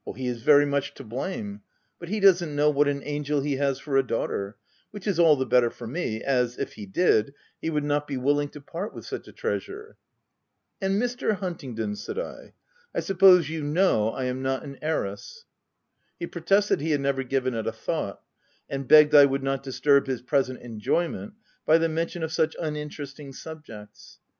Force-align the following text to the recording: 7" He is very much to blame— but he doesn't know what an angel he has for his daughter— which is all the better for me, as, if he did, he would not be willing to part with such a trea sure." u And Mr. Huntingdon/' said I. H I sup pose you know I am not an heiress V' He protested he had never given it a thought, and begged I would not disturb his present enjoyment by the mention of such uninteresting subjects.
7" 0.05 0.17
He 0.19 0.25
is 0.25 0.41
very 0.41 0.65
much 0.65 0.95
to 0.95 1.03
blame— 1.03 1.61
but 1.99 2.09
he 2.09 2.19
doesn't 2.19 2.55
know 2.55 2.71
what 2.71 2.87
an 2.87 3.03
angel 3.03 3.41
he 3.41 3.57
has 3.57 3.77
for 3.77 3.95
his 3.95 4.07
daughter— 4.07 4.57
which 4.89 5.05
is 5.05 5.19
all 5.19 5.35
the 5.35 5.45
better 5.45 5.69
for 5.69 5.85
me, 5.85 6.23
as, 6.23 6.57
if 6.57 6.73
he 6.73 6.87
did, 6.87 7.35
he 7.61 7.69
would 7.69 7.83
not 7.83 8.07
be 8.07 8.17
willing 8.17 8.49
to 8.49 8.61
part 8.61 8.95
with 8.95 9.05
such 9.05 9.27
a 9.27 9.31
trea 9.31 9.59
sure." 9.59 9.87
u 9.89 9.93
And 10.81 10.99
Mr. 10.99 11.37
Huntingdon/' 11.37 11.97
said 11.97 12.17
I. 12.17 12.45
H 12.47 12.53
I 12.95 12.99
sup 13.01 13.19
pose 13.19 13.47
you 13.51 13.61
know 13.61 14.09
I 14.09 14.23
am 14.23 14.41
not 14.41 14.63
an 14.63 14.79
heiress 14.81 15.45
V' 15.45 16.15
He 16.21 16.25
protested 16.25 16.81
he 16.81 16.89
had 16.89 17.01
never 17.01 17.21
given 17.21 17.53
it 17.53 17.67
a 17.67 17.71
thought, 17.71 18.23
and 18.67 18.87
begged 18.87 19.13
I 19.13 19.25
would 19.25 19.43
not 19.43 19.61
disturb 19.61 20.07
his 20.07 20.23
present 20.23 20.61
enjoyment 20.61 21.35
by 21.63 21.77
the 21.77 21.87
mention 21.89 22.23
of 22.23 22.31
such 22.31 22.55
uninteresting 22.59 23.33
subjects. 23.33 24.17